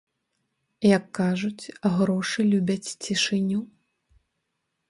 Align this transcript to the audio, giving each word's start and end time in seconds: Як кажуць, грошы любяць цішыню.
Як 0.97 1.03
кажуць, 1.19 1.73
грошы 1.97 2.39
любяць 2.55 2.93
цішыню. 3.09 3.61